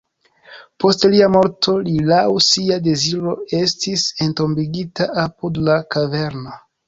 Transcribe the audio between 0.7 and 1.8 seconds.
Post lia morto